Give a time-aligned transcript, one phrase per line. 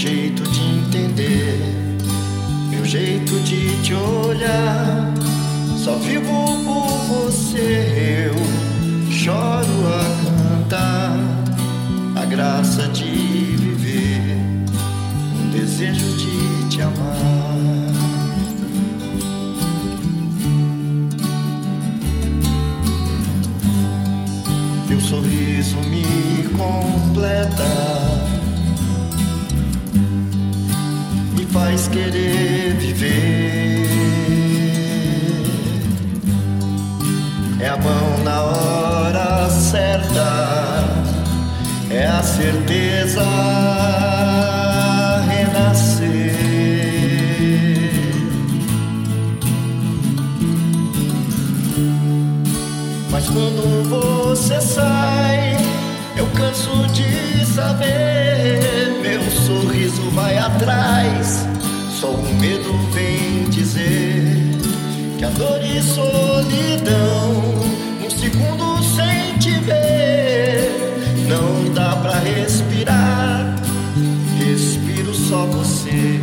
[0.00, 1.60] jeito de entender,
[2.70, 5.12] meu jeito de te olhar.
[5.76, 6.24] Só vivo
[6.64, 11.18] por você, eu choro a cantar
[12.16, 14.38] a graça de viver,
[15.38, 17.58] um desejo de te amar.
[24.88, 27.99] Teu sorriso me completa,
[31.70, 33.86] faz querer viver.
[37.60, 40.84] É a mão na hora certa,
[41.90, 43.22] é a certeza
[45.28, 46.34] renascer.
[53.12, 55.56] Mas quando você sai,
[56.16, 58.79] eu canso de saber.
[59.02, 61.46] Meu sorriso vai atrás,
[62.00, 64.58] só o medo vem dizer
[65.18, 67.32] que a dor e solidão,
[68.04, 70.70] um segundo sem te ver,
[71.28, 73.56] não dá pra respirar.
[74.38, 76.20] Respiro só você.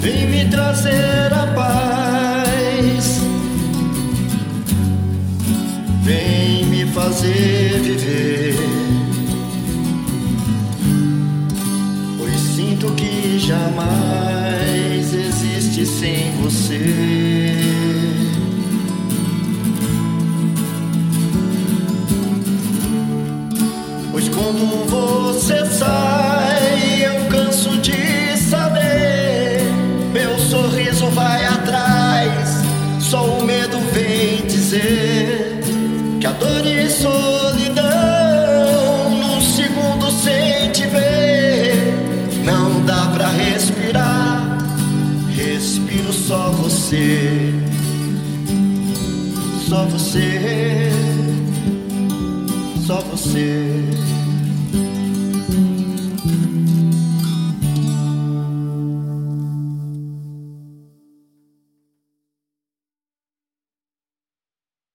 [0.00, 1.65] Vem me trazer a paz.
[13.16, 17.54] Que jamais existe sem você.
[24.12, 29.62] Pois quando você sai, eu canso de saber.
[30.12, 32.62] Meu sorriso vai atrás,
[33.00, 35.60] só o medo vem dizer
[36.20, 37.35] que a dor e solidão,
[46.86, 47.52] você,
[49.68, 50.90] só você,
[52.86, 53.82] só você.